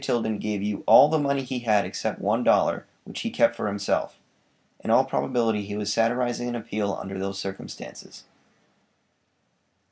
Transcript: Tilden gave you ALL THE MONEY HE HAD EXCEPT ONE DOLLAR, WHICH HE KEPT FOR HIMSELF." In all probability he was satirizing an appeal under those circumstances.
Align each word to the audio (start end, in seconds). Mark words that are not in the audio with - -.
Tilden 0.03 0.39
gave 0.39 0.63
you 0.63 0.83
ALL 0.87 1.09
THE 1.09 1.19
MONEY 1.19 1.43
HE 1.43 1.59
HAD 1.59 1.85
EXCEPT 1.85 2.19
ONE 2.21 2.43
DOLLAR, 2.43 2.87
WHICH 3.03 3.19
HE 3.19 3.29
KEPT 3.29 3.55
FOR 3.55 3.67
HIMSELF." 3.67 4.17
In 4.83 4.89
all 4.89 5.05
probability 5.05 5.61
he 5.63 5.77
was 5.77 5.93
satirizing 5.93 6.47
an 6.49 6.55
appeal 6.55 6.97
under 6.99 7.19
those 7.19 7.37
circumstances. 7.37 8.23